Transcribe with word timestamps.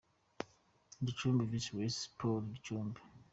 Gicumbi 1.05 1.41
vs 1.51 1.65
Rayon 1.75 1.93
Sports- 1.99 2.47
Gicumbi. 2.55 2.99